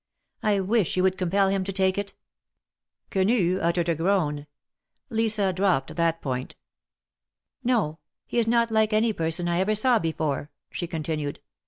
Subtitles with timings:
[0.41, 2.15] I wish you would compel him to take it."
[3.13, 3.67] 182 THE MARKETS OF PARIS.
[3.67, 4.47] Quenu uttered a groan.
[5.11, 6.55] Lisa dropped that point
[7.63, 11.39] No; he is not like any person I ever saw before," she continued.